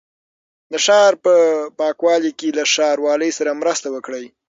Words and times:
د 0.71 0.73
ښار 0.85 1.13
په 1.23 1.33
پاکوالي 1.79 2.31
کې 2.39 2.49
له 2.57 2.63
ښاروالۍ 2.73 3.31
سره 3.37 3.59
مرسته 3.61 3.87
وکړئ. 3.91 4.25